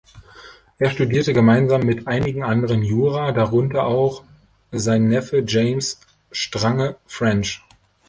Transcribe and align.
Er 0.79 0.89
studierte 0.89 1.31
gemeinsam 1.31 1.81
mit 1.83 2.07
einigen 2.07 2.41
anderen 2.41 2.81
Jura, 2.81 3.31
darunter 3.33 3.85
auch 3.85 4.23
sein 4.71 5.09
Neffe 5.09 5.43
James 5.45 5.99
Strange 6.31 6.95
French. 7.05 7.61